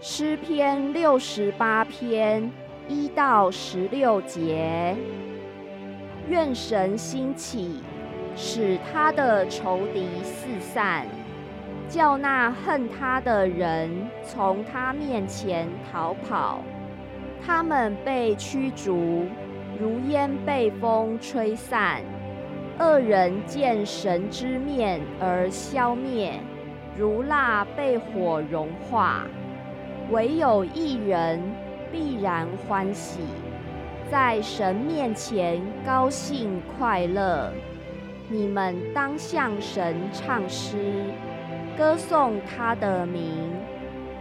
[0.00, 2.48] 诗篇六十八篇
[2.86, 4.96] 一到十六节。
[6.28, 7.82] 愿神兴起，
[8.36, 11.04] 使他的仇敌四散，
[11.88, 13.90] 叫那恨他的人
[14.22, 16.60] 从他面前逃跑。
[17.44, 19.26] 他们被驱逐，
[19.80, 22.02] 如烟被风吹散。
[22.78, 26.34] 恶人见神之面而消灭，
[26.96, 29.26] 如蜡被火融化。
[30.10, 31.40] 唯有一人
[31.92, 33.20] 必然欢喜。
[34.10, 37.52] 在神面前高兴快乐，
[38.28, 41.04] 你们当向神唱诗，
[41.76, 43.52] 歌颂他的名，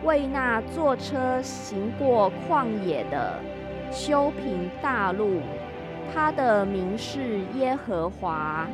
[0.03, 3.39] 为那坐车行过旷野的
[3.89, 5.39] 修平大路。
[6.13, 8.67] 他的名是耶和华，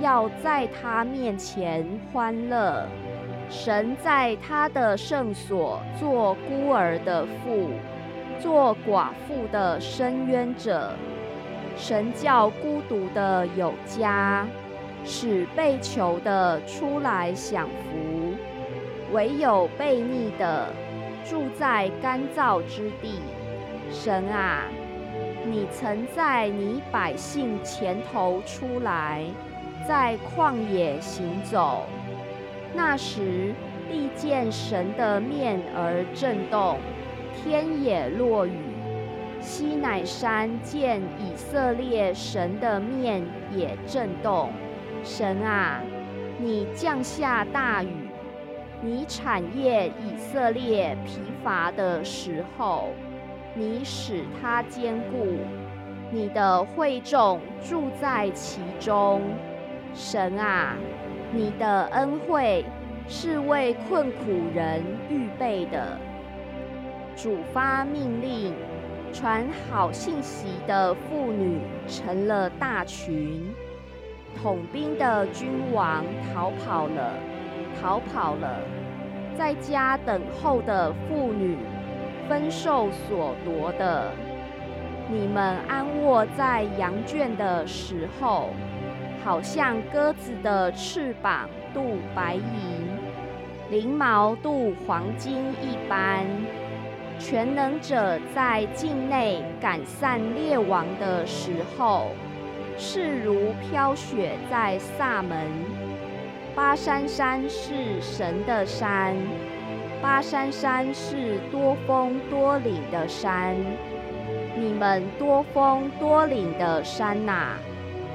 [0.00, 2.86] 要在他面前欢乐。
[3.48, 7.70] 神在他的圣所做孤儿的父。
[8.38, 10.92] 做寡妇的伸冤者，
[11.74, 14.46] 神叫孤独的有家，
[15.06, 18.34] 使被囚的出来享福。
[19.10, 20.66] 唯有悖逆的
[21.24, 23.20] 住在干燥之地。
[23.90, 24.64] 神啊，
[25.46, 29.24] 你曾在你百姓前头出来，
[29.88, 31.86] 在旷野行走。
[32.76, 33.54] 那时，
[33.90, 36.76] 地见神的面而震动。
[37.34, 38.52] 天也落雨，
[39.40, 43.22] 西乃山见以色列神的面
[43.54, 44.50] 也震动。
[45.02, 45.80] 神啊，
[46.38, 48.08] 你降下大雨，
[48.82, 52.88] 你产业以色列疲乏的时候，
[53.54, 55.26] 你使他坚固，
[56.10, 59.22] 你的会众住在其中。
[59.94, 60.76] 神啊，
[61.32, 62.64] 你的恩惠
[63.08, 64.24] 是为困苦
[64.54, 65.98] 人预备的。
[67.16, 68.54] 主发命令，
[69.12, 73.42] 传好信息的妇女成了大群。
[74.40, 77.14] 统兵的君王逃跑了，
[77.80, 78.60] 逃跑了。
[79.36, 81.56] 在家等候的妇女，
[82.28, 84.10] 分受所夺的。
[85.10, 88.50] 你们安卧在羊圈的时候，
[89.26, 92.88] 好像鸽子的翅膀镀白银，
[93.68, 96.24] 翎毛镀黄金一般。
[97.18, 102.12] 全能者在境内赶散列王的时候，
[102.78, 105.36] 势如飘雪在萨门。
[106.54, 109.16] 巴山山是神的山，
[110.00, 113.56] 巴山山是多峰多岭的山。
[114.56, 117.58] 你们多峰多岭的山哪，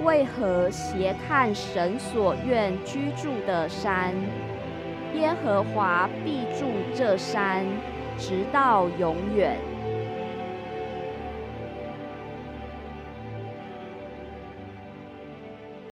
[0.04, 4.14] 为何斜看神所愿居住的山？
[5.16, 7.66] 耶和华必住这山。
[8.18, 9.58] 直到永远。